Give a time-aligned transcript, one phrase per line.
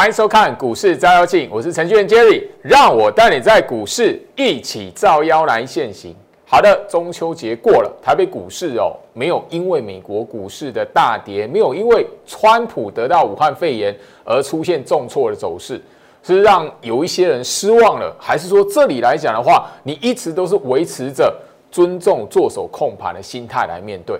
[0.00, 6.16] 欢迎收看股市照妖镜，我是程序员 Jerry，让我带你在股市一起照妖来现行。
[6.46, 15.78] 好的，中秋节过了，台北股市哦，没有因为美国股市的大跌，没有因为川普得到武汉肺炎而出现重挫的走势，
[16.22, 21.30] 是让有一些人失望了，还是说这里来讲的话，你一直都是维持着
[21.70, 24.18] 尊重做手控盘的心态来面对？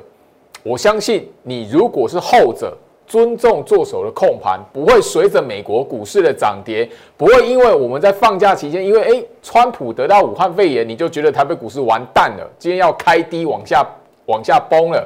[0.63, 2.77] 我相信你如果是后者。
[3.11, 13.85] 尊重做手的控盘，不会随着美国股市的涨跌，不会因为我们在放假期间，因为诶川普得到武汉肺炎，你就觉得台北股市完蛋了，今天要开低往下
[14.27, 15.05] 往下崩了。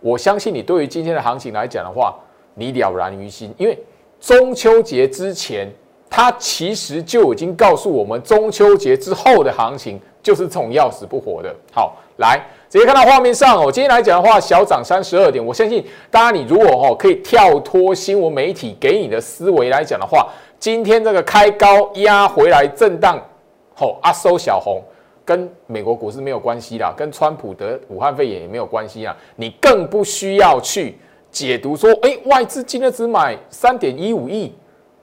[0.00, 2.14] 我相信你对于今天的行情来讲的话，
[2.52, 3.78] 你了然于心，因为
[4.20, 5.66] 中秋节之前，
[6.10, 11.56] 它其实就已经告诉我们，中秋节之后的行情就是这种要死不活的。
[11.72, 12.38] 好，来。
[12.68, 15.44] 直接看到画面上哦，今天来讲的话，小涨三十二点。
[15.44, 23.22] 我相信大家，你如果哦可以跳脱新闻媒体给你的思维来讲的话，今天这个开高压回来震荡，
[23.74, 24.82] 吼啊收小红，
[25.24, 29.16] 跟美国股市没有关系啦，跟川普的武汉肺炎也没有关系啊。
[29.36, 30.98] 你更不需要去
[31.30, 34.52] 解读说，哎，外资今天只买三点一五亿。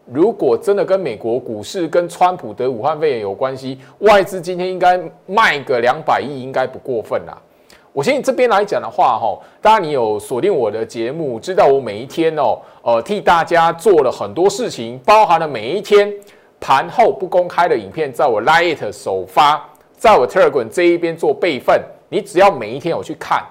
[0.05, 7.41] 如果真的跟美国股市跟川普的武汉肺炎有关系，外资今天应该卖个两百亿，应该不过分啦。
[7.93, 16.11] 我相信这边来讲的话，哈，当然你有锁定我的节目，知道我每一天哦，呃，替大家做了很多事情，包含了每一天
[16.59, 19.63] 盘后不公开的影片，在我 Lite 首发，
[19.95, 21.79] 在我 Telegram 这一边做备份。
[22.09, 23.43] 你只要每一天有去看，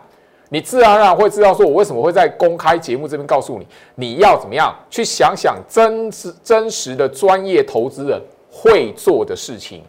[0.48, 8.20] 你自然而然会知道，说我为什么会在公开节目这边告诉你，你要怎么样去想想真实真实的专业投资人
[8.50, 9.82] 会做的事情。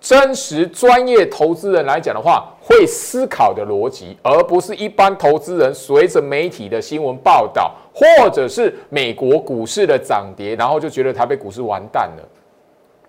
[0.00, 12.22] 真实专业投资人来讲的话，会思考的逻辑，而不是一般投资人随着媒体的新闻报道，或者是美国股市的涨跌，然后就觉得台北股市完蛋了。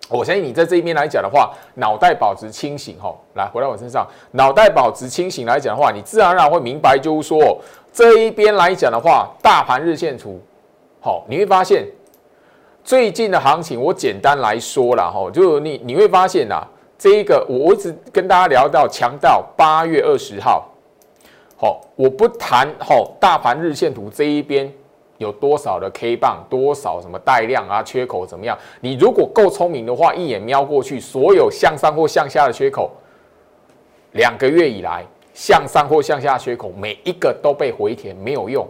[0.09, 7.59] 我相信你在这一边来讲的话，脑袋保持清醒吼，来回到我身上，脑袋保持清醒来讲的话，你自然而然会明白，就是说
[7.91, 10.41] 这一边来讲的话，大盘日线图，
[11.01, 11.85] 好，你会发现
[12.83, 16.65] 最近的行情，我简单来说了哈，就你你会发现呐。
[16.97, 20.67] 这一个我我一直跟大家聊到强调八月二十号，
[21.55, 24.71] 好，我不谈好大盘日线图这一边
[25.17, 28.57] 有多少的 K 棒，多少什么带量啊，缺口怎么样？
[28.81, 32.91] 你如果够聪明的话，一眼瞄过去，所有向上或向下的缺口，
[34.13, 38.67] 两个月以来向上或向下缺口每一个都被回填，没有用。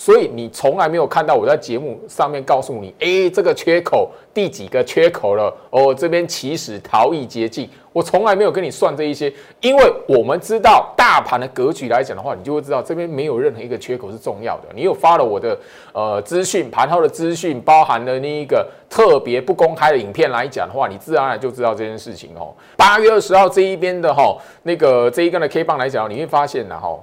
[0.00, 5.54] 所以你从来没有看到我在节目上面告诉你，哎，这个缺口第几个缺口了？
[5.68, 9.30] 哦，这边起始逃逸捷径，我从来没有跟你算这一些，
[9.60, 14.68] 因为我们知道大盘的格局来讲的话，你就会知道这边没有任何一个缺口是重要的。
[14.74, 15.58] 你有发了我的
[15.92, 22.54] 呃资讯，盘后的资讯包含了那一个特别不公开的影片来讲的话，你自然而然就知道这件事情哦。
[22.74, 26.98] 八月二十号这一边的哈，那个这一根的 K 棒来讲，你会发现呢哈，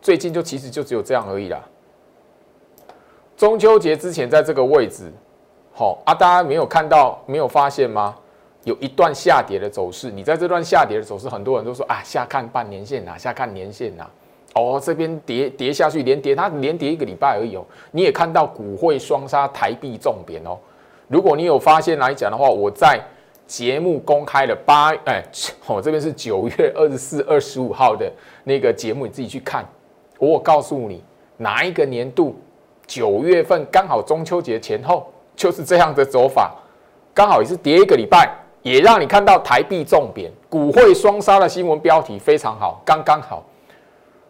[0.00, 1.60] 最近就其实就只有这样而已啦。
[3.38, 5.12] 中秋节之前，在这个位置，
[5.72, 8.16] 好啊，大家没有看到，没有发现吗？
[8.64, 10.10] 有一段下跌的走势。
[10.10, 14.04] 你在这段下跌的走势，很多人都说啊，下看半年线呐，下看年线呐。
[14.56, 17.64] 哦，这边跌跌下去，连跌，它连跌一个礼拜而已哦。
[17.92, 20.58] 你也看到股汇双杀，台币重贬哦。
[21.06, 23.00] 如果你有发现来讲的话，我在
[23.46, 25.22] 节目公开的八，哎，
[25.68, 28.12] 我这边是九月二十四、二十五号的
[28.42, 29.64] 那个节目，你自己去看。
[30.18, 31.04] 我告诉你，
[31.36, 32.34] 哪一个年度？
[32.88, 35.06] 九月份刚好中秋节前后，
[35.36, 36.52] 就是这样的走法，
[37.14, 38.28] 刚好也是跌一个礼拜，
[38.62, 43.44] 也让你看到台币重贬、股汇双杀的新闻标题非常好，刚刚好。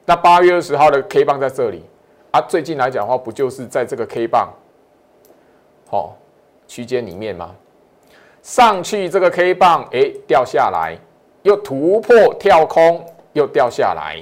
[0.05, 1.85] 那八月二十号的 K 棒在这里
[2.33, 4.49] 啊，最近来讲的话，不就是在这个 K 棒
[5.89, 6.17] 好
[6.67, 7.55] 区间里面吗？
[8.43, 10.99] 上去这个 K 棒，哎，掉下来，
[11.43, 13.05] 又突破跳空，
[13.35, 14.21] 又掉下来，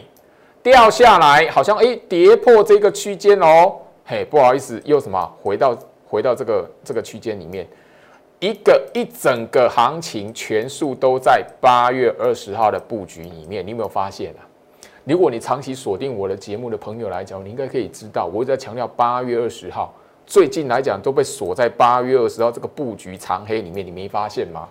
[0.62, 3.76] 掉下来，好像哎跌破这个区间哦。
[4.08, 5.36] 嘿，不好意思，又什么？
[5.42, 5.76] 回到
[6.06, 7.66] 回到这个这个区间里面，
[8.38, 13.66] 一个一整个行情全数都在八月二十号的布局里面。
[13.66, 14.46] 你有没有发现啊？
[15.02, 19.92] 如果你长期锁定我的节目的朋友来讲，你应该可以知道，我一直在强调八月二十号。
[20.24, 24.68] 最近来讲都被锁在八月二十号这个布局长黑里面，你没发现吗？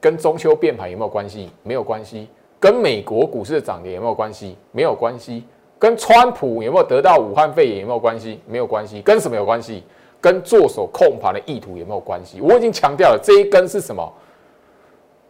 [0.00, 1.50] 跟中秋变盘有没有关系？
[1.62, 2.26] 没有关系。
[2.58, 4.56] 跟美国股市的涨跌有没有关系？
[4.72, 5.44] 没有关系。
[5.78, 8.40] 跟川普有没有得到武汉肺炎有没有关系？
[8.46, 9.00] 没有关系。
[9.02, 9.84] 跟什么有关系？
[10.20, 12.40] 跟做手控盘的意图有没有关系？
[12.40, 14.12] 我已经强调了，这一根是什么？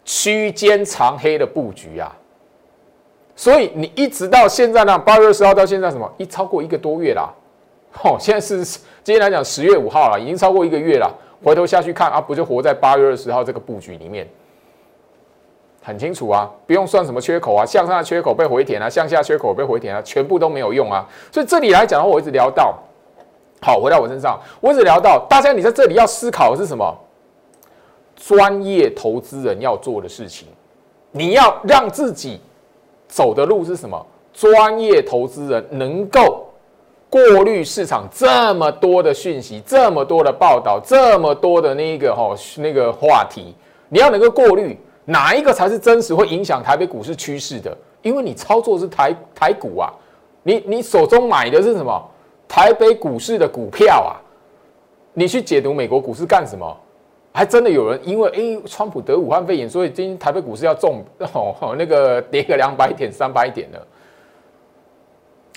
[0.04, 2.16] 区间长黑的布局啊！
[3.36, 6.10] 所以你一直到现在呢，八月二十号到现在什么？
[6.16, 7.30] 一超过一个多月啦，
[8.02, 8.64] 哦，现在是
[9.04, 11.14] 今天来讲十月五号了，已经超过一个月了。
[11.44, 14.26] 回头下去看啊，不就活在八月二十号这个布局里面，
[15.88, 21.08] 很清楚啊，不用算什么缺口啊，向上的缺口被回填啊，向下缺口被回填啊，全部都没有用啊。
[21.32, 22.78] 所以这里来讲的话，我一直聊到，
[23.62, 26.94] 好，回到我身上，我一直聊到，大家你在这里要思考的是什么？
[28.14, 30.46] 专业投资人要做的事情，
[31.10, 32.38] 你要让自己
[33.08, 34.06] 走的路是什么？
[34.34, 36.44] 专业投资人能够。
[37.10, 43.54] 过滤市场这么多的讯息，这么多的报道，这么多的那个哈那个话题，
[43.88, 44.78] 你要能够过滤
[45.10, 47.74] 哪一个才是真实会影响台北股市趋势的？
[48.02, 49.90] 因为你操作是台台股啊，
[50.42, 52.10] 你你手中买的是什么？
[52.46, 54.20] 台北股市的股票啊，
[55.14, 56.76] 你去解读美国股市干什么？
[57.32, 61.02] 还真的有人因为哎，川普得武汉肺炎，所以今天台北股市要重
[61.32, 63.86] 哦那个跌个两百点、三百点的。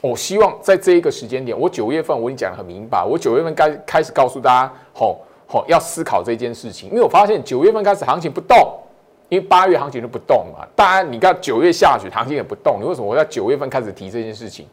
[0.02, 8.80] 我希望在这一个时间点，我九月份我已经讲得很明白，我九月份该开始告诉大家，吼吼要思考这件事情，因为我发现九月份开始行情不动，
[9.32, 10.68] 因为八月行情就不动嘛。
[10.76, 14.68] 当然，你看九月下旬行情也不动，你为什么我在九月份开始提这件事情？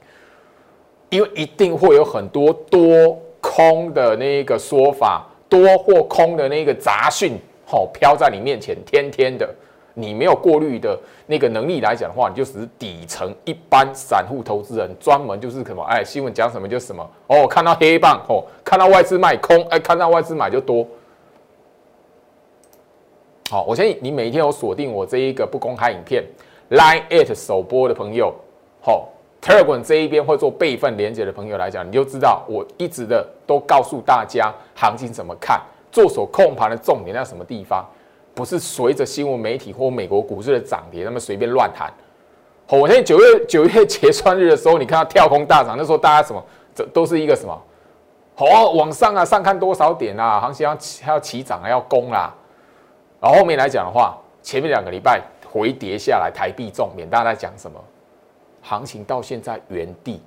[1.11, 9.49] 因为一定会有很多多空的那个说法，多或空的那个杂讯，吼飘在你面前，天天的。
[9.95, 20.85] 你没有过滤的那个能力来讲的话，你就只是底层一般散户投资人，专门就是什么，哎，新闻讲什么就什么哦，看到黑棒哦，看到外资卖空，哎，看到外资买就多。
[23.51, 26.23] 好，我相信你每一天有锁定我这一个不公开影片
[26.69, 28.31] ，Line at 首播的朋友，
[28.83, 29.09] 好
[29.41, 37.83] ，Telegram 这一边会做备份连接的朋友来讲，你就知道我一直的都告诉大家行情怎么看，做手控盘的重点在什么地方。
[38.35, 41.91] 不是随着新闻媒体或美国股市的涨跌，那么随便乱谈。
[42.67, 47.59] 好，我相信九月九月结算日的时候，你看到跳空大涨，那时候大家什么，这都是一个什么？
[48.35, 50.39] 好，往上啊，上看多少点啊？
[50.39, 52.31] 行情要要起涨啊，要攻啦。
[53.21, 57.83] 然后后面来讲的话，前面两个礼拜回跌下来，台币重免，大家在讲什么？
[58.63, 60.21] 行情到现在原地。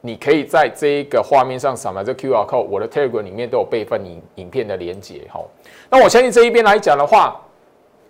[0.00, 5.40] 你可以在这一个画面上扫描这 Q R code，我的 Telegram 里面都有备份影影片的连接哈。
[5.90, 7.40] 那我相信这一边来讲的话，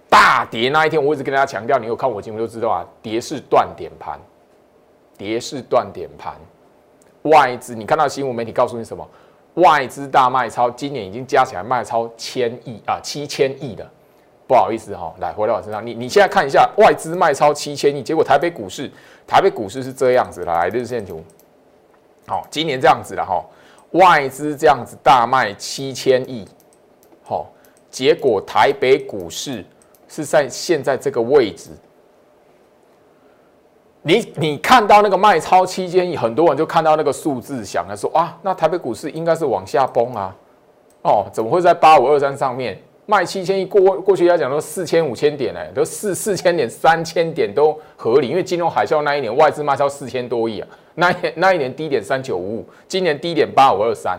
[0.09, 4.21] 大跌那一天，我一直跟大家强调，你有看我节目就知道啊，跌是断点盘，
[5.17, 6.35] 跌是断点盘。
[7.23, 9.09] 外资，你看到新闻媒体告诉你什么？
[9.61, 13.89] 外资大卖超，今年已经加起来卖超千亿啊，七千亿的。
[14.47, 18.91] 不好意思哈，来回到我身上，你你现在看一下外资卖超七千亿，结果台北股市，
[19.27, 21.23] 台北股市是这样子来日线图。
[22.27, 23.45] 好，今年这样子了哈，
[23.91, 26.49] 外资这样子大卖七千亿，
[27.23, 27.51] 好，
[27.91, 29.63] 结果台北股市
[30.09, 31.71] 是在现在这个位置，
[34.03, 40.35] 你你看到那个卖超七千亿，很多人就看到那个数字，想了说啊，那台北股市应该是往下崩啊，
[41.03, 42.81] 哦，怎么会在八五二三上面？
[43.07, 54.19] 卖七千亿过过去要讲说四千五千点哎，都四四千点三千点都合理，因为金融海啸那一年外资卖超四千多亿啊，那一那一年低点三九五五，今年低点八五二三，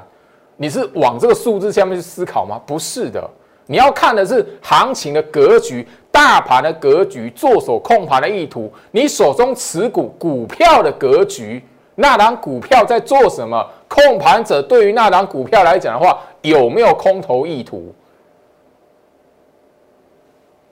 [0.57, 2.59] 你是往这个数字下面去思考吗？
[2.65, 3.29] 不是的，
[3.67, 11.63] 你要看的是行情的格局、大盘的格局、做手控盘的意图，你手中持股股票的格局，
[11.95, 13.65] 那档股票在做什么？
[13.87, 17.93] 控盘者对于那档股票来讲的话，有没有空头意图？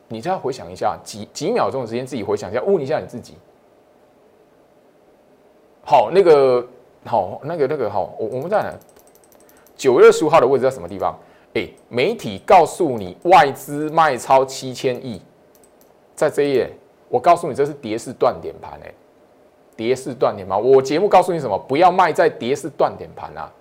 [0.08, 3.36] 你再回想一下，几几秒钟的时间，自己回想一下，问一下你自己。
[5.84, 6.66] 好，那个
[7.06, 8.74] 好，那个那个好，我我们在哪？
[9.76, 11.18] 九月十五号的位置在什么地方？
[11.58, 15.20] 哎，媒体告诉你外资卖超七千亿，
[16.14, 16.72] 在这一页，
[17.10, 18.94] 我告诉你这是跌势断点盘，哎，
[19.76, 20.62] 跌势断点盘。
[20.62, 21.58] 我节目告诉你什么？
[21.68, 23.52] 不要卖在跌势断点盘啊！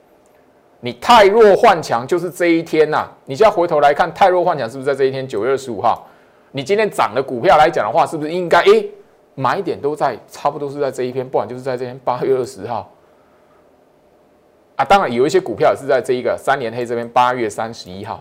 [0.80, 3.08] 你太弱换强就是这一天呐！
[3.24, 5.26] 你现在回头来看，太弱换强是不是在这一天？
[5.26, 6.06] 九月二十五号。
[6.52, 8.90] 你今天涨的股票来讲的话，是不是应该诶
[9.34, 12.90] 买点都在差不多是在这一天，不然就是在这天八月二十号
[14.76, 14.84] 啊。
[14.84, 18.20] 当然有一些股票也是在这一个三连黑这边八月三十一号。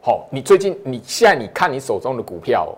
[0.00, 2.76] 好，你最近你现在你看你手中的股票，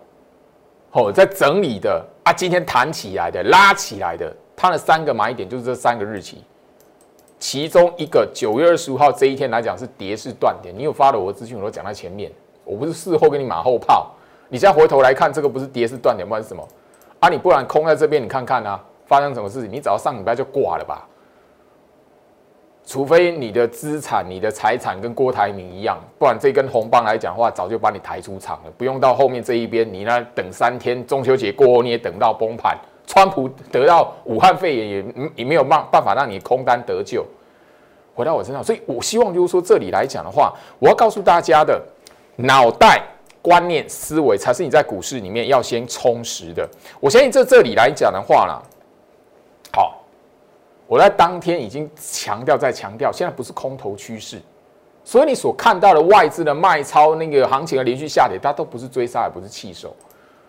[0.92, 6.44] 哦，在整理的啊，今天弹起来的拉起来的，它的三个买点就是这三个日期。
[7.38, 12.30] 其中一个九月二十五号这一天来讲是跌势断点，你有发了我的资讯，我都讲在前面，
[12.64, 14.14] 我不是事后给你马后炮。
[14.48, 16.66] 你现在回头来看，这个不是跌势断点，不然什么？
[17.20, 19.70] 啊，你不然空在这边，你看看啊，发生什么事情？
[19.70, 21.06] 你只要上礼拜就挂了吧？
[22.86, 37.24] 除非你的资产、你的财产跟郭台铭一样，不然这根红棒来讲的话，早就把你抬出场了，不用到后面这一边，你那等三天中秋节过后你也等到崩盘，川普得到武汉肺炎也也没有办办法让你空单得救。
[38.14, 41.82] 回到我身上，所以我希望就是说，这里来讲的话，我要告诉大家的，
[42.36, 43.02] 脑袋
[43.40, 46.68] 观念思维才是你在股市里面要先充实的。
[47.00, 48.62] 我相信这这里来讲的话啦，
[50.86, 54.40] 我在当天已经强调再强调，现在不是空头趋势，
[55.02, 59.94] 所以你所看到的外资的卖超那个行情的连续下跌，它都不是追杀，也不是弃守，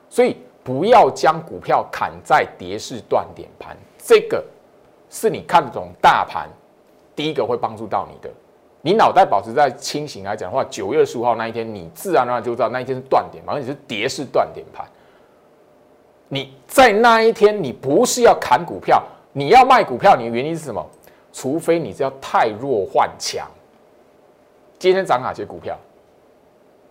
[0.09, 4.43] 所以不要将股票砍在跌势断点盘，这个
[5.09, 6.49] 是你看得懂大盘。
[7.15, 8.29] 第一个会帮助到你的，
[8.81, 14.85] 你脑袋保持在清醒来讲的话，九月十五号那一天，你自然而然就知道那一天是断点，反正你是跌势断点盘。
[16.27, 19.01] 你在那一天，你不是要砍股票，
[19.37, 20.89] 你要卖股票，你的原因是什么？
[21.33, 23.45] 除非你是要太弱换强。
[24.79, 25.77] 今天涨哪些股票？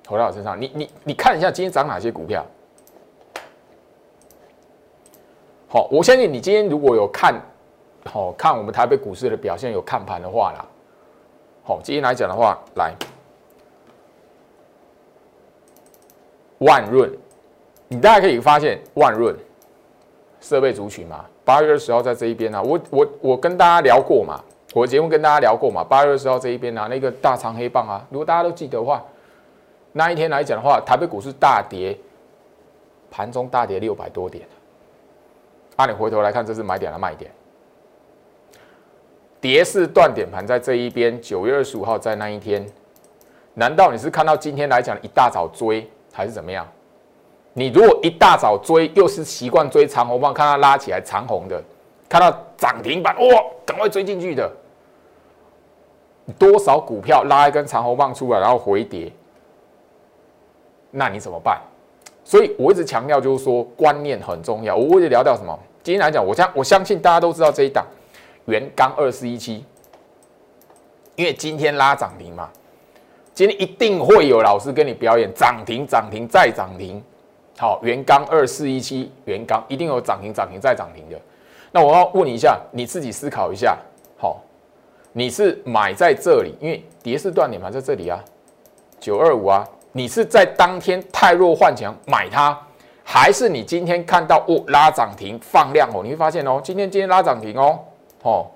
[0.06, 2.44] 回到我身上，你你你看一下今天涨哪些股票？
[5.68, 7.34] 好，我相信你今天如果有看。
[8.06, 10.66] 好看我们台北股市的表现有看盘的话啦，
[11.62, 12.92] 好，今天来讲的话，来
[16.58, 17.10] 万润，
[17.88, 19.34] 你大家可以发现万润
[20.38, 29.04] 设备族群嘛，八月二十号在这一边啊，我我我跟大家聊过嘛，我节目跟大家聊过嘛，八月二十号这一边啊，那个大长黑棒啊，如果大家都记得的话，
[29.92, 31.96] 那一天来讲的话，台北股市大跌，
[33.10, 34.46] 盘中大跌六百多点，
[35.76, 37.30] 啊，你回头来看，这是买点的卖点。
[39.40, 42.66] 跌势断点盘在这一边，九月二十五号在那一天，
[43.52, 46.66] 难道你是看到今天来讲一大早追还是怎么样？
[47.54, 51.62] 你如果一大早追，又是习惯追长红棒，看它拉起来长红的，
[52.08, 54.50] 看到涨停板，哇，赶快追进去的，
[56.37, 59.11] 多少股票拉一根长红棒出来，然后回跌，
[60.90, 61.61] 那你怎么办？
[62.25, 64.75] 所以我一直强调就是说观念很重要。
[64.75, 65.56] 我为了聊到什么？
[65.82, 67.87] 今天来讲，我相我相信大家都知道这一档。
[68.46, 69.64] 原刚二四一七，
[71.14, 72.50] 因为今天拉涨停嘛，
[73.32, 77.02] 今天一定会有老师跟你表演涨停、涨停再涨停。
[77.58, 81.16] 好，元刚二四一七，元刚一定有涨停、涨停再涨停的。
[81.70, 83.76] 那我要问你一下，你自己思考一下，
[84.16, 84.40] 好，
[85.12, 88.18] 你是买在这里，因为跌势断点嘛，在这里啊，
[88.99, 92.58] 九二五啊，你是在当天太弱换强买它，
[93.04, 97.78] 还是你今天看到哦拉涨停放量哦，你会发现哦，今天今天拉涨停哦。
[98.23, 98.46] 哦，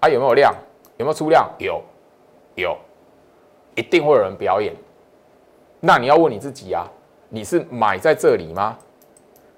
[0.00, 0.54] 啊有没有量？
[0.96, 1.48] 有没有出量？
[1.58, 1.82] 有，
[2.54, 2.76] 有，
[3.74, 4.74] 一定会有人表演。
[5.80, 6.86] 那你要问你自己啊，
[7.28, 8.76] 你是买在这里吗？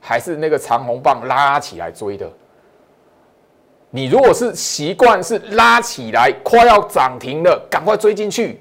[0.00, 2.30] 还是那个长红棒拉起来追的？
[3.90, 8.60] 你如果是习惯是拉起来快要涨停了，赶快追进去。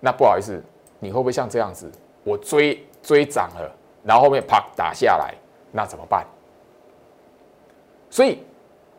[0.00, 0.62] 那不好意思，
[0.98, 1.90] 你会不会像这样子？
[2.24, 3.70] 我追追涨了，
[4.02, 5.34] 然后后面啪打下来，
[5.70, 6.26] 那怎么办？
[8.10, 8.42] 所以。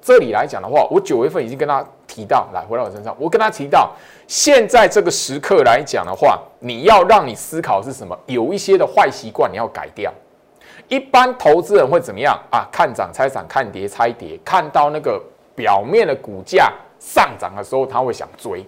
[0.04, 3.90] 这里来讲的话，我九月份已经跟他提到，来回到我身上，我跟他提到，
[4.28, 8.18] 现在这个时刻来讲的话，你要让你思考是什么？
[8.26, 10.14] 有一些的坏习惯你要改掉。
[10.90, 12.68] 一般投资人会怎么样啊？
[12.70, 15.22] 看涨猜涨，看跌猜跌，看到那个
[15.56, 18.66] 表面的股价上涨的时候，他会想追，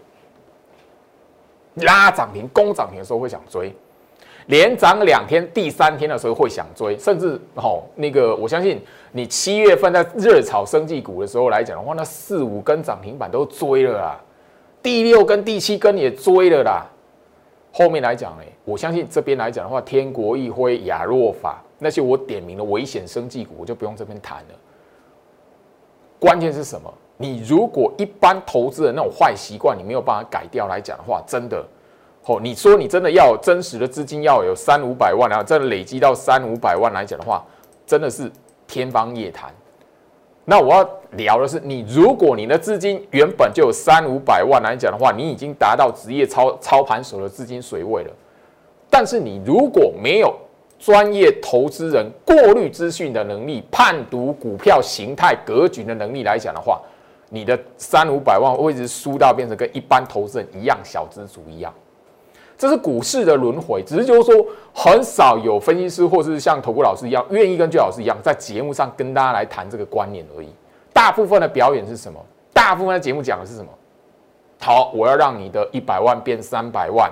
[1.76, 3.76] 拉涨停、攻涨停的时候会想追。
[4.48, 8.80] 连涨两天，第三天的时候会想追，甚至哦，那个我相信
[9.12, 14.22] 你七月份在热炒生技股的时候来讲的话，那四五根涨停板都追了啦，
[14.84, 16.86] 第六根、第七根也追了啦。
[17.72, 24.56] 后面来讲呢，我相信这边来讲的话，天国一辉、亚若法那些我点名的危险生技股，我就不用这边谈了。
[26.20, 26.94] 关键是什么？
[27.18, 31.66] 你如果一般投资的那种坏习惯，你没有办法改掉来讲的话，真的。
[32.26, 37.46] 哦，你说你真的要真实的资金要有三五百万，然后真的累积到三五百万来讲的话，
[37.86, 38.32] 真的是
[38.66, 39.54] 天方夜谭。
[40.44, 48.12] 那我要聊的是，你如果你的资金原本就有三五百万来讲的话，你已经达到职业操操盘手的资金水位了。
[48.90, 50.34] 但是你如果没有
[50.80, 56.82] 专业投资人过滤资讯的能力、判读股票形态格局的能力来讲的话，
[57.30, 61.74] 你的三五百万会一直输到变成跟一般投资人一样小资族一样。
[62.58, 70.48] 这是股市的轮回，只是就是说，很少有分析师或是像投顾老师一样，愿意跟巨老师一样，在节目上跟大家来谈这个观念而已。
[70.94, 72.20] 大部分的表演是什么？
[72.54, 73.68] 大部分的节目讲的是什么？
[74.60, 77.12] 好，我要让你的一百万变三百万。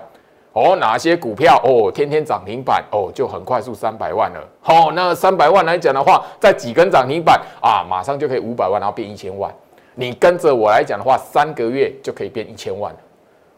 [0.53, 4.39] 哦，哪些股票哦，天天涨停板哦，就很快速三百万了。
[4.61, 9.53] 好，那三百万来讲的话，在几根涨停板啊，马上就可以五百万，然后变一千万。
[9.95, 12.95] 你跟着我来讲的话，三个月就可以变一千万。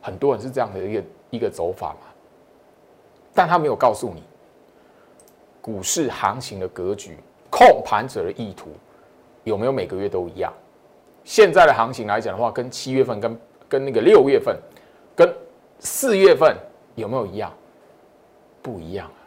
[0.01, 1.03] 很多人是这样的一个。
[1.29, 2.07] 一个走法嘛，
[3.33, 4.23] 但他没有告诉你
[5.61, 7.17] 股市行情的格局，
[7.49, 8.69] 控盘者的意图
[9.43, 10.53] 有没有每个月都一样？
[11.23, 14.55] 现在的行情来讲的话，跟七月份、跟跟那个六月份、
[15.15, 15.27] 跟
[15.79, 16.55] 四月份
[16.93, 17.51] 有没有一样？
[18.61, 19.19] 不一样啊！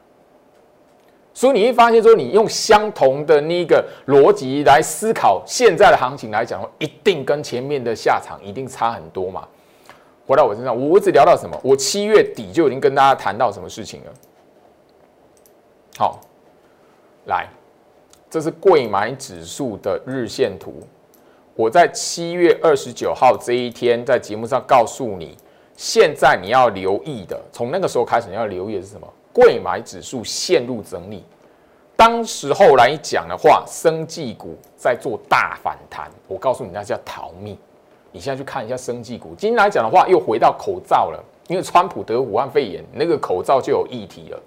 [1.34, 9.46] 所以你会发现，说你用相同的那个逻辑来思考现在的行情来讲，一定跟前面的下场一定差很多嘛。
[10.28, 11.58] 回到我身上，我只聊到什么？
[11.64, 14.12] 我七月底就已经跟大家谈到什么事情了。
[15.96, 16.20] 好，
[17.24, 17.48] 来，
[18.28, 20.82] 这是贵买指数的日线图。
[21.54, 25.34] 我在七月二十九号这一天在节目上告诉你，
[25.78, 29.08] 现在你要留意的，从那个时候开始你要留意的是什么？
[29.32, 31.24] 贵买指数陷入整理，
[31.96, 36.10] 当时候来讲的话，生技股在做大反弹。
[36.26, 37.56] 我告诉你，那叫逃命。
[38.10, 44.40] 你现在去看一下生技股，今天来讲的话，又回到口罩了，因为川普得武汉肺炎，那个口罩就有议题了。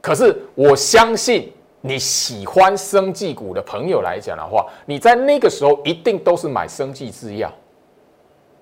[0.00, 7.52] 可是我相信你喜欢生技股的朋友来讲的话，你在那个时候一定都是买生技制药，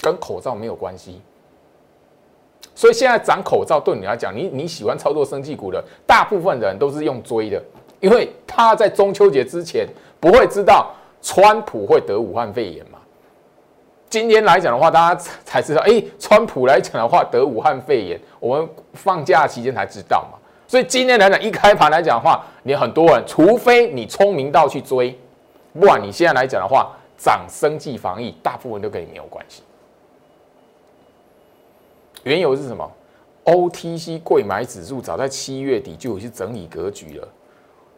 [0.01, 1.21] 跟口罩没有关系。
[2.75, 7.63] 所以现在涨口罩对你来讲，你你喜欢操作生技股的大部分人都是用追的，
[8.01, 9.87] 因为他在中秋节之前
[10.19, 13.00] 不会知道川普会得武汉肺炎嘛。
[14.11, 20.37] 今天来讲的话，大家才知道，哎，川普来讲的话得武汉肺炎，我们放假期间才知道嘛。
[20.67, 25.17] 所以今天来讲一开盘来讲的话，你很多人除非你聪明到去追，
[25.79, 29.63] 不然你现在来讲的话，涨生技防疫，大部分都跟你没有关系。
[32.25, 32.91] 原油是什么
[33.45, 37.29] ？OTC 贵买指数早在七月底就有些整理格局了。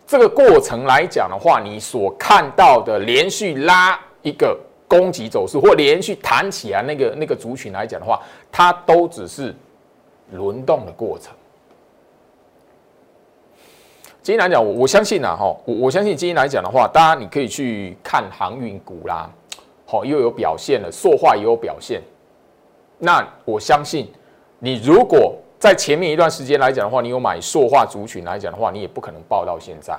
[0.07, 4.59] 这个过程来讲的话，你所看到的连续拉一个
[4.93, 8.21] 攻击走势，或连续弹起来那个那个族群来讲的话，
[8.51, 9.55] 它都只是
[10.33, 11.33] 轮动的过程。
[14.21, 19.31] 今天来讲，我我相信啊，哈，我我相信今天来讲的话，当然你可以去看航运股啦，
[19.87, 22.03] 好，又有表现了，塑化也有表现。
[22.99, 24.13] 那我相信，
[24.59, 29.99] 你如果在前面一段时间来讲的话，你有买塑化族群来讲的话，你也不可能报到现在。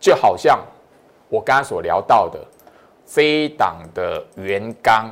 [0.00, 0.58] 就好像
[1.28, 2.40] 我刚刚所聊到的
[3.06, 5.10] 这一档的原钢，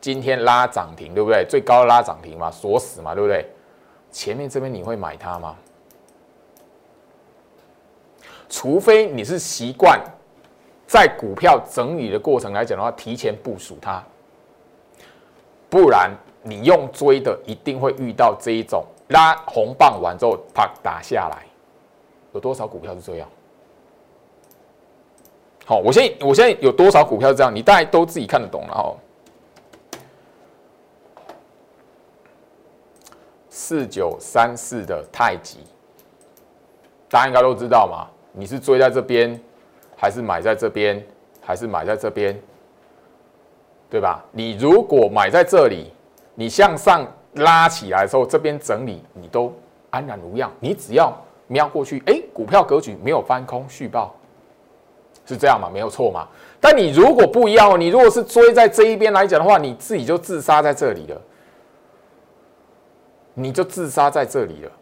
[0.00, 1.44] 今天拉涨停，对不对？
[1.48, 3.46] 最高拉涨停嘛，锁死嘛，对不对？
[4.10, 5.56] 前面这边你会买它吗？
[8.48, 10.00] 除非你是习惯
[10.86, 14.02] 在股票整理的过程来讲的话，提前部署它，
[15.68, 16.10] 不然。
[16.40, 21.44] 你用追的一定会遇到这一种拉红棒完之后啪打下来，
[22.32, 23.28] 有多少股票是这样？
[25.68, 27.54] 好，我现在我现在有多少股票这样？
[27.54, 28.96] 你大概都自己看得懂了哈。
[33.50, 35.58] 四九三四的太极，
[37.10, 38.08] 大家应该都知道嘛？
[38.32, 39.38] 你是追在这边，
[39.94, 41.06] 还是买在这边，
[41.42, 42.40] 还是买在这边？
[43.90, 44.24] 对吧？
[44.32, 45.92] 你如果买在这里。
[46.34, 49.52] 你向上拉起来的时候，这边整理你都
[49.90, 50.50] 安然无恙。
[50.60, 51.12] 你只要
[51.46, 54.14] 瞄过去，哎，股票格局没有翻空续报，
[55.28, 55.68] 是这样吗？
[55.72, 56.26] 没有错嘛。
[56.60, 61.20] 但你如果不一样，你如果是追在这一边来讲的话，你自己就自杀在这里了，
[63.34, 64.72] 你就自杀在这里了。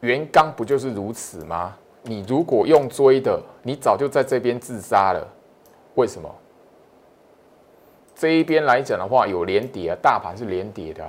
[0.00, 1.74] 原刚不就是如此吗？
[2.02, 5.26] 你如果用追的，你早就在这边自杀了。
[5.96, 6.32] 为什么？
[8.14, 11.04] 这一边来讲的话，有连跌啊，大盘是连跌的，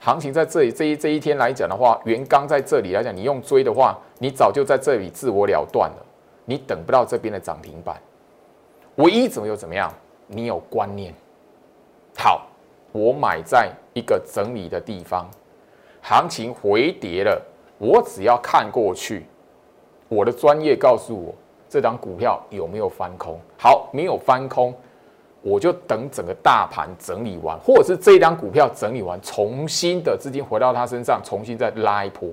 [0.00, 6.06] 行情在这里这一这一天来讲的话，原钢在这里来讲，你用追的话，你早就在这里自我了断了，
[6.46, 8.00] 你等不到这边的涨停板。
[8.96, 9.92] 唯一怎么又怎么样？
[10.26, 11.12] 你有观念，
[12.16, 12.46] 好，
[12.92, 15.28] 我买在一个整理的地方，
[16.00, 17.42] 行情回跌了，
[17.76, 19.26] 我只要看过去，
[20.08, 21.34] 我的专业告诉我
[21.68, 23.38] 这张股票有没有翻空？
[23.58, 24.74] 好，没有翻空。
[25.42, 32.28] 我就等整个大盘整理完，或者是这一张股票整理完，重新的资金回到它身上，重新再拉一波。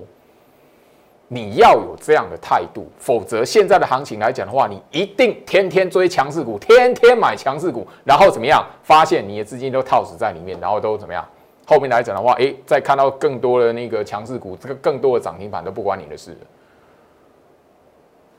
[1.30, 8.66] 你要有这样的态度，否则现在的行情来讲的话，你一定天天追强势股，天天买强势股，然后怎么样？
[8.82, 11.26] 发现你的资金都套死在里面，然后都怎么样？
[11.66, 16.36] 后面来讲的话，诶，再看到更多的那个强势股，这个更多的涨停板都不关你的事。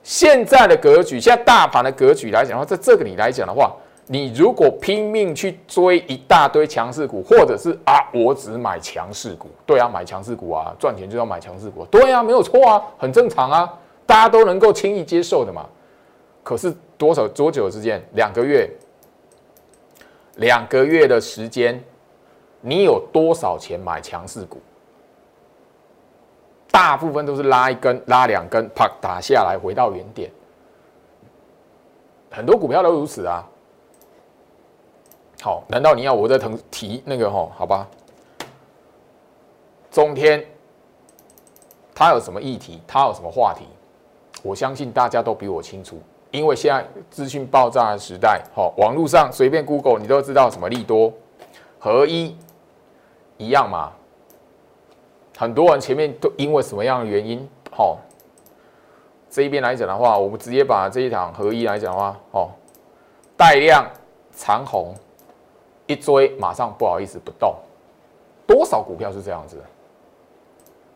[0.01, 3.75] 现在的格局，现在大盘的格局来讲的话，在这个里来讲的话。
[4.11, 13.71] 你如果拼命去追一大堆强势股，或者是啊，我只买强势股，对啊，买强势股啊，赚钱就要买强势股，对啊，没有错啊，很正常啊，
[14.07, 15.63] 大家都能够轻易接受的嘛。
[16.41, 18.03] 可是多少多久时间？
[18.13, 18.67] 两个月，
[20.37, 21.79] 两个月的时间，
[22.61, 24.59] 你有多少钱买强势股？
[26.71, 30.31] 大部分都是拉一根、拉两根，啪打下来回到原点。
[32.31, 33.47] 很多股票都如此啊。
[35.41, 37.51] 好，难道你要我再腾提那个吼？
[37.55, 37.87] 好吧。
[39.89, 40.45] 中天，
[41.95, 42.81] 它有什么议题？
[42.85, 43.65] 它有什么话题？
[44.43, 51.11] 我相信大家都比我清楚，因为现在资讯爆炸的时代，好，网络上随便 Google 你都知道什么利多、
[51.79, 52.37] 合一，
[53.37, 53.91] 一样嘛。
[55.37, 57.97] 很多人前面都因为什么样的原因，好，
[59.29, 62.49] 这一边来讲的话，我们直接把这一场合一来讲的话，哦，
[63.35, 63.89] 带量
[64.33, 64.93] 长红，
[65.89, 67.55] 一追马上不好意思不动，
[68.45, 69.57] 多少股票是这样子？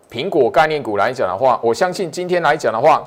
[0.08, 3.04] 苹果概念股来讲的话，我相信今天来讲的话，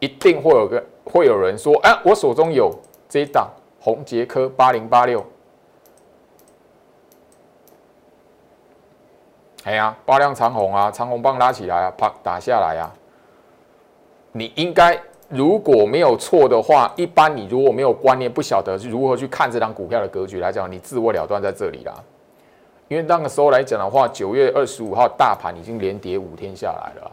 [0.00, 2.74] 一定会有个会有人说，哎，我手中有
[3.06, 5.22] 这一档红杰科八零八六，
[9.64, 12.90] 哎呀，八量长虹啊，长虹棒拉起来啊，啪打下来啊，
[14.32, 21.94] 你应该如果没有错的话，一般你如果没有观念，不晓得如何去看这张股票的格局来讲，你自我了断在这里啦。
[22.88, 27.12] 因为那个时候来讲的话，九月二十五号大盘已经连跌五天下来了，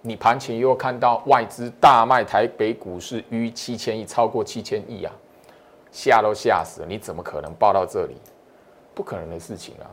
[0.00, 5.12] 你盘前又看到外资大卖台北股市逾七千亿，超过七千亿啊，
[5.90, 6.86] 吓都吓死了！
[6.88, 8.14] 你怎么可能报到这里？
[8.94, 9.90] 不可能的事情啊！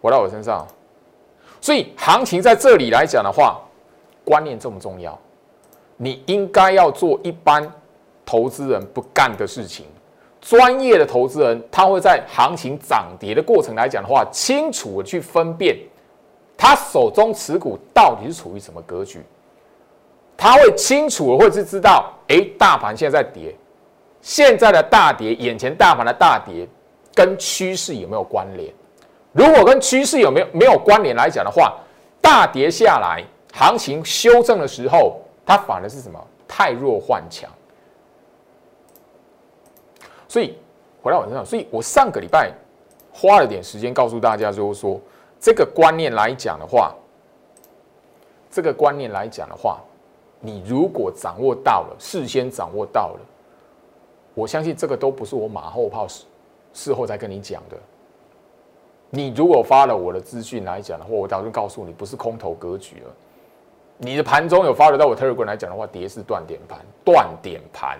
[0.00, 0.66] 回到我身上，
[1.60, 3.60] 所以行情在这里来讲的话，
[4.24, 5.18] 观念这么重要，
[6.02, 7.62] 你应该要做一般
[8.24, 9.84] 投资人不干的事情。
[10.40, 15.76] 专业的投资人，他会在行情涨跌的过程来讲的话，清楚的去分辨
[16.56, 19.22] 他手中持股到底是处于什么格局。
[20.38, 23.54] 他会清楚的会是知道，哎，大盘现在在跌，
[24.22, 26.66] 现在的大跌，眼前大盘的大跌
[27.14, 28.72] 跟趋势有没有关联？
[29.32, 31.76] 如果跟趋势有没有没有关联来讲的话，
[32.22, 36.24] 大跌下来，行情修正的时候，它反而是什么？
[36.46, 37.50] 太弱换强。
[40.28, 40.56] 所以
[41.02, 42.52] 回到我身上，所以我上个礼拜
[43.12, 45.00] 花了点时间告诉大家，就是说
[45.40, 46.94] 这个观念来讲的话，
[48.48, 49.80] 这个观念来讲的话，
[50.38, 53.20] 你如果掌握到了，事先掌握到了，
[54.34, 56.26] 我相信这个都不是我马后炮事
[56.72, 57.76] 事后再跟你讲的。
[59.10, 63.10] 你如果发了我的资讯来讲的话，我早就告诉你，不是空头格局了。
[64.02, 67.98] 你的盘中有发得到我 Telegram 来讲的话，跌是断点盘，断点盘。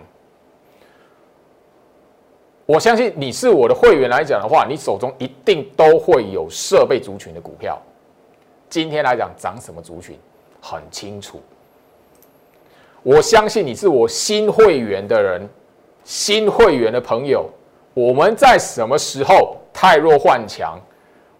[2.65, 7.79] 我相信你是我的会员来讲的话，你手中一定都会有设备族群的股票。
[8.71, 10.19] 今天来讲涨什么族群
[10.61, 11.39] 很清楚。
[13.03, 15.47] 我相信你是我新会员的人，
[16.05, 17.47] 新会员的朋友，
[17.93, 20.81] 我们在什么时候太弱换强？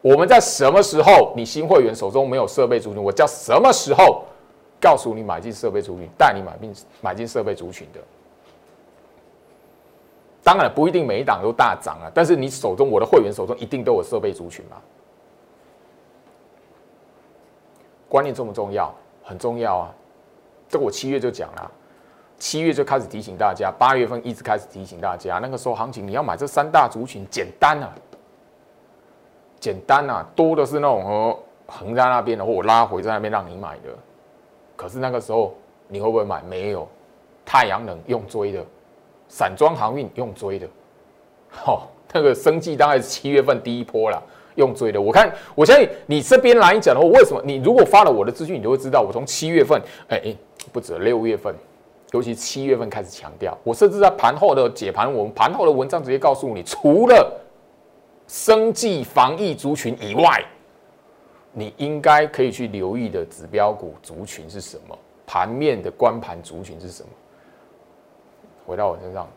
[0.03, 3.03] 我们在什么时候你新会员手中没有设备族群？
[3.03, 4.25] 我叫什么时候
[4.81, 8.01] 告诉你买进设备族群，带你买进买进设备族群的？
[10.43, 14.79] 当然不一定每一档都大涨啊，但是你手中我的会员手中一定都有设备族群嘛？
[18.09, 18.93] 观念重不重要？
[19.23, 19.95] 很重要啊！
[20.69, 21.71] 这个我七月就讲了，
[22.39, 25.39] 七月就开始提醒大家，八月份一直开始提醒大家。
[25.39, 27.95] 那个时候行情你要买这三大族群，简单啊，
[29.61, 31.39] 简单啊，多的是那种哦
[31.69, 33.97] 横在那边的，或我拉回在那边让你买的。
[34.81, 35.55] 可是那个时候
[35.89, 36.43] 你会不会买？
[36.49, 36.89] 没有，
[37.45, 38.65] 太阳能用追的。
[39.29, 40.67] 散装航运用追的，
[41.51, 44.21] 好，那个生计大概是七月份第一波了，
[44.55, 44.99] 用追的。
[44.99, 47.41] 我看，我相信你这边来讲的话，为什么？
[47.45, 50.35] 你如果发了我的资讯，你就会知道，我从七月份，哎，
[50.73, 51.55] 不止六月份，
[52.13, 53.57] 尤其七月份开始强调。
[53.63, 57.41] 我甚至在盘后的解盘，我们盘后的文章直接告诉你，除了
[58.27, 60.45] 生计防疫族群以外，
[61.53, 64.97] 你应该可以去留意的指标股族群是什么？
[65.27, 67.09] 盘面的关盘族群是什么？
[68.67, 69.29] 回到我身上，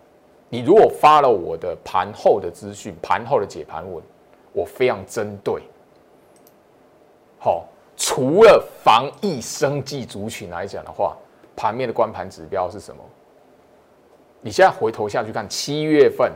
[0.50, 4.04] 你如果发了我的盘后的资讯、盘后的解盘文，
[4.52, 5.62] 我非常针对。
[7.40, 7.66] 好，
[7.98, 11.18] 除了防疫生计族群来讲的话，
[11.56, 13.04] 盘面的关盘指标是什么？
[14.42, 16.32] 你现在回头下去看，七月份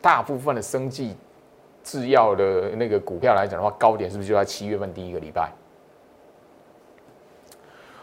[0.00, 1.14] 大部分的生计
[1.84, 5.52] 制药的那个股票来讲的话，高点是不是就在七月份第一个礼拜？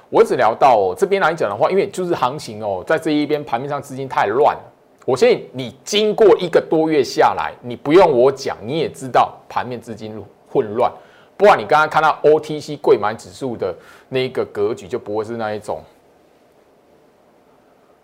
[0.09, 4.57] 我只聊到哦这边来讲的话，因为就是行情哦，在这一边盘面上资金太乱。
[5.05, 10.91] 我相信你经过一个多月下来，你不用我讲，你也知道盘面资金混乱。
[11.35, 13.75] 不然你刚刚看到 OTC 贵买指数的
[14.09, 15.81] 那个格局，就不会是那一种。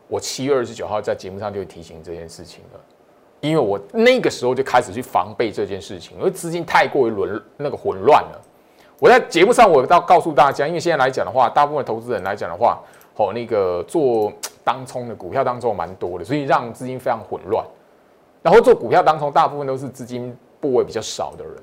[0.08, 2.80] 我七月二十九号在节目上就会提醒这件事情了，
[3.40, 8.42] 因为我那个时候就开始去防备这件事情，因为资金太过于轮那个混乱了。
[9.00, 12.80] 我在节目上我要告诉大家，因为现在来讲的话，大部分投资人来讲的话，
[13.16, 17.64] 哦，那个做当冲的股票当中蛮多的，所以让资金非常混乱。
[18.42, 21.54] 然后做股票当中，大部分都是资金部位比较少的人。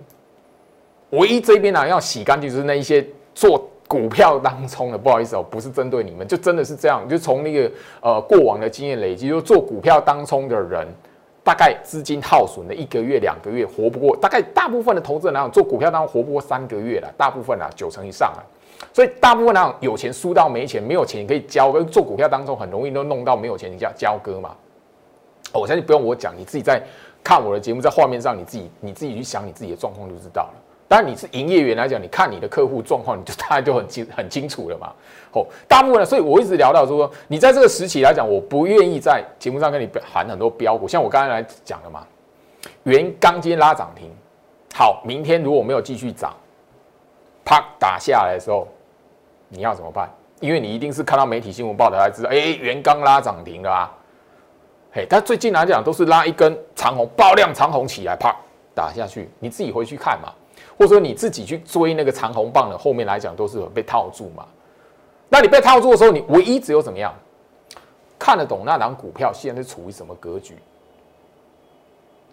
[1.10, 10.86] 唯一这边呢要洗干净，就是那一些做股票当中的，不好意思哦，不是针对你们，就真的是这样，就从那个呃过往的经验累积，就做股票当中的人。
[11.44, 18.40] 大概资金耗损的一个月、两个月活不过，大概大部分的投资人来讲，做股票当中活不过三个月了，大部分啊九成以上啊，
[18.94, 24.56] 所以大部分那种有钱输到没钱，没有钱可以交，割做股票当中很容易都弄到没有钱，你叫交割嘛。
[25.52, 26.82] 我相信不用我讲，你自己在
[27.22, 30.54] 看我的节目，在画面上你自己你自己去想你自己的状况就知道了。
[30.86, 34.92] 当然你是营业员来讲，你看你的客户状况，你就大概就很清 很清楚了嘛。
[35.32, 42.06] 哦，大部分的，所以我一直聊到说，你在这个时期来讲，我不愿意在节目上跟你喊很多标股，像我刚才来讲的嘛，
[42.84, 44.10] 原钢筋拉涨停，
[44.74, 46.32] 好，明天如果没有继续涨，
[47.44, 48.68] 啪打下来的时候，
[49.48, 50.08] 你要怎么办？
[50.40, 53.92] 因为你一定是看到媒体新闻报道才知道，哎，原钢拉涨停了啊，
[54.92, 58.36] 嘿，但最近来讲都是拉一根长红，爆量长红起来，啪
[58.74, 60.32] 打下去，你自己回去看嘛。
[60.76, 64.44] 或者说你自己去追那个长红棒的，后面来讲都是有被套住嘛。
[65.28, 67.12] 那你被套住的时候，你唯一只有怎么样
[68.18, 70.56] 看得懂那档股票现在是处于什么格局，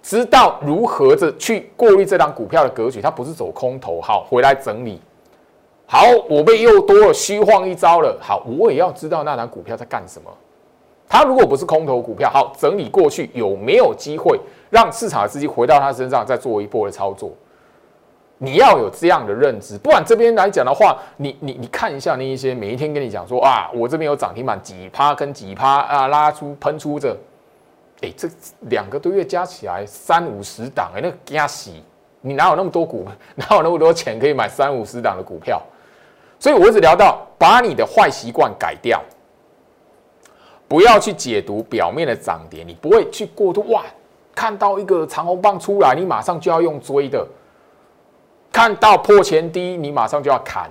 [0.04, 5.00] 知道如何的去过滤这档股票的格局，它不是走空头，好回来整理。
[5.88, 8.18] 好，我被又多了虚晃一招了。
[8.22, 10.32] 好，我也要知道那档股票在干什么。
[11.10, 17.32] 它如果不是空头股票，好整理过去有没有机会让市场的资金回到它身上，再做一波的操作？
[18.44, 27.16] 你要有这样的认知，不管这边来讲的话，你你你看一下那一些每一天跟你讲说啊，我这边有涨停板几趴跟几趴啊，拉出喷出这，
[28.02, 28.28] 哎，这
[28.62, 31.84] 两个多月加起来三五十档哎，那加洗，
[32.20, 35.62] 你哪有那么多股，哪有那么多钱可以买三五十档的股票？
[36.40, 39.00] 所以我一直聊到把你的坏习惯改掉，
[40.68, 43.84] 不要去解读表面的涨跌，你不会去过度哇，
[44.34, 47.24] 看到一个长红棒出来，你马上就要用追的。
[48.62, 50.70] 看到破前低，你马上就要砍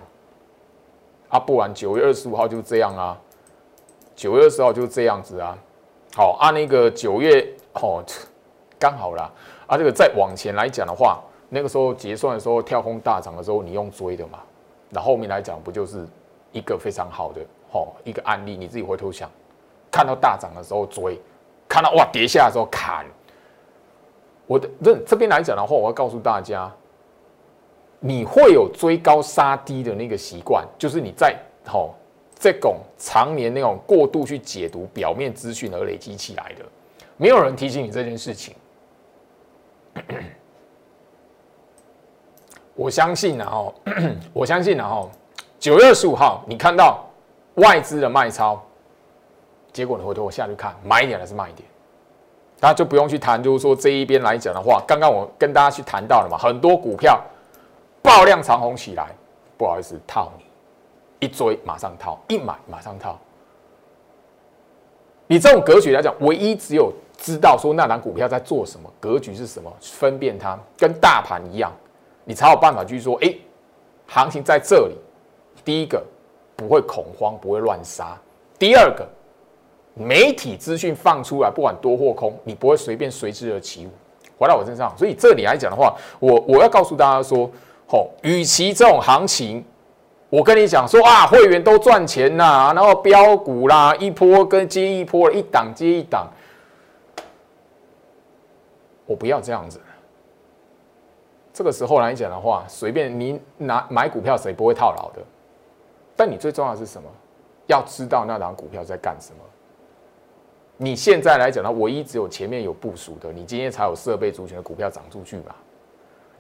[1.29, 1.41] 啊！
[1.41, 3.19] 不然九月二十五号就是这样啊，
[4.15, 5.59] 九月二十号就是这样子啊。
[6.15, 8.01] 好，按那个九月哦，
[8.79, 9.29] 刚好啦。
[9.67, 14.39] 啊，这个再往前来讲的话，那个时候结算的时候跳空大涨的时候，你用追的嘛。
[14.91, 16.07] 那后面来讲，不就是
[16.53, 17.41] 一个非常好的
[17.73, 18.57] 哦一个案例？
[18.57, 19.29] 你自己回头想，
[19.91, 21.21] 看到大涨的时候追，
[21.69, 23.05] 看到哇跌下的时候砍。
[24.47, 26.73] 我的这这边来讲的话，我要告诉大家。
[28.03, 31.37] 你会有追高杀低的那个习惯，就是你在
[31.67, 31.95] 吼
[32.39, 36.65] 这种常年那种过度去解读表面资讯而累积起来的，
[37.19, 38.55] 没有人提醒你这件事情。
[42.75, 43.75] 我相信然后，
[44.33, 45.11] 我相信然后，
[45.59, 47.07] 九月二十五号你看到
[47.57, 48.59] 外资的卖超，
[49.75, 51.69] 结果你回头我下去看买一点还是卖一点，
[52.61, 57.23] 那就不用去谈，就是说这一边来讲的话，刚刚我跟大家去谈到了嘛，很多股票。
[58.11, 59.07] 爆量长红起来，
[59.57, 60.45] 不好意思，套你
[61.25, 63.17] 一追马上套，一买马上套。
[65.29, 71.73] 你这种格局来讲，唯一只有知道说那档股票在做什么，格局是什么，分辨它跟大盘一样，
[72.25, 73.33] 你才有办法去说，哎，
[74.09, 74.97] 行情在这里。
[75.65, 76.05] 第一个
[76.57, 78.19] 不会恐慌，不会乱杀；
[78.59, 79.09] 第二个，
[79.95, 83.91] 媒体资讯放出来，不管多或空，你不会随便随之而起舞，
[84.37, 84.93] 回到我身上。
[84.99, 87.49] 所以这里来讲的话，我我要告诉大家说。
[87.93, 89.65] 哦，与其这种行情，
[90.29, 96.29] 我跟你讲说啊，会员都赚钱呐，然后标股啦，一波跟接一波，一档接一档，
[99.07, 99.81] 我不要这样子。
[101.53, 105.21] 这个时候来讲的话，随便你拿买股票，谁不会套牢的？
[106.17, 107.09] 但你最重要的是什么？
[107.67, 109.39] 要知道那档股票在干什么。
[110.77, 115.55] 你现在来讲呢，唯一只有前面有部署的，你今天才有设备族群的股票涨出去嘛。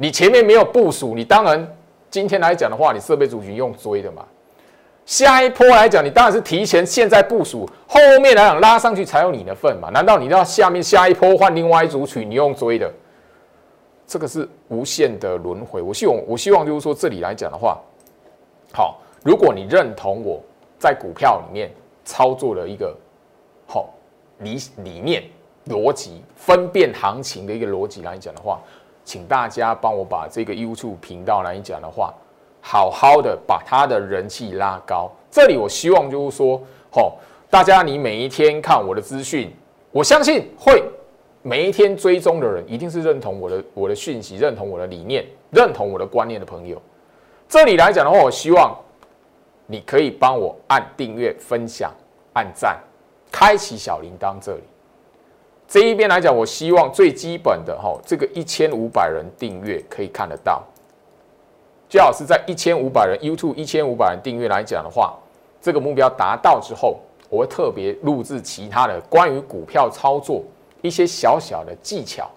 [0.03, 1.77] 你前面没有部署，你当然
[2.09, 4.25] 今天来讲的话，你设备族群用追的嘛。
[5.05, 9.91] 下一波来讲，你当然是提前现在部署，后面来讲拉上去才有你的份嘛。
[9.91, 12.91] 难道你要下面下一波换另外一组群，你用追的？
[14.07, 15.83] 这个是无限的轮回。
[15.83, 17.79] 我希望，我希望就是说，这里来讲的话，
[18.73, 20.43] 好，如果你认同我
[20.79, 21.71] 在股票里面
[22.07, 22.97] 操作的一个
[23.67, 23.91] 好
[24.39, 25.23] 理理念、
[25.67, 28.59] 逻辑、分辨行情的一个逻辑来讲的话。
[29.11, 32.15] 请大家帮我把这个 YouTube 频道来讲的话，
[32.61, 35.11] 好好的把它的人气拉高。
[35.29, 37.15] 这里我希望就是说，吼，
[37.51, 39.53] 大家你每一天看我的资讯，
[39.91, 40.81] 我相信会
[41.43, 46.81] 每一天追踪的人，一定是认同我的我的讯息，认同我的理念，认同我的观念的朋友。
[47.49, 48.73] 这里来讲的话，我希望
[49.67, 51.93] 你可以帮我按订阅、分享、
[52.35, 52.79] 按赞、
[53.33, 54.37] 开启小铃铛。
[54.41, 54.63] 这里
[55.71, 60.61] 这一边来讲，我希望最基本的哈，这个一千五百人订阅可以看得到。
[61.89, 65.17] 最好是在一千五百人 YouTube 一千五百人订阅来讲的话，
[65.63, 70.43] 这个目标达到之后，我会特别录制其他的关于股票操作
[70.83, 72.29] 一些小小的技巧。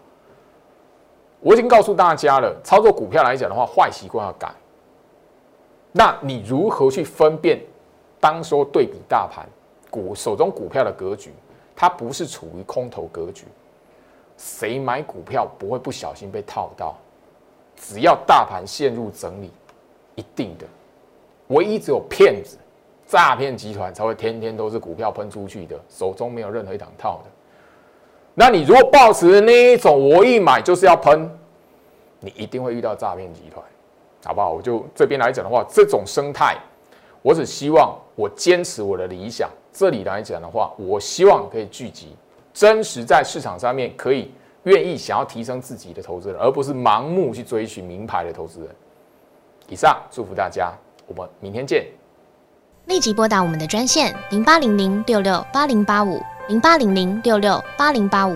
[1.40, 4.54] 我已经告诉大家了，操作股票来讲的话，坏习惯要改。
[5.92, 7.60] 那你如何去分辨？
[8.20, 9.44] 当说对比大盘
[9.90, 11.34] 股手中股票的格局，
[11.76, 13.46] 它不是处于空头格局。
[14.38, 16.96] 谁买股票不会不小心被套到？
[17.76, 19.52] 只要大盘陷入整理，
[20.16, 20.66] 一定的，
[21.48, 22.58] 唯一只有骗子、
[23.06, 27.30] 诈骗集团才会天天都是股票喷出去的，手中没有任何一档套的。
[28.34, 31.30] 那你如果抱持那一种，我一买就是要喷，
[32.20, 33.64] 你一定会遇到诈骗集团。
[34.26, 34.52] 好不好？
[34.52, 36.58] 我就这边来讲的话，这种生态，
[37.22, 39.50] 我只希望我坚持我的理想。
[39.74, 42.16] 这里来讲的话，我希望可以聚集
[42.54, 44.32] 真实在市场上面可以
[44.64, 48.70] 愿意想要提升自己的投资人，而不是盲目去追寻名牌的投资人。
[49.68, 50.72] 以上祝福大家，
[51.08, 51.88] 我们明天见。
[52.86, 56.22] 立即拨打我们的专线零八零零六六八零八五。
[56.50, 58.36] 零八零零六六八零八五